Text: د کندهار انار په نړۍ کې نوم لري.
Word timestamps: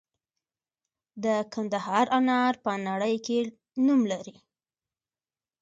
د 1.23 1.25
کندهار 1.53 2.05
انار 2.17 2.53
په 2.63 2.71
نړۍ 2.87 3.15
کې 3.25 3.39
نوم 3.85 4.01
لري. 4.11 4.35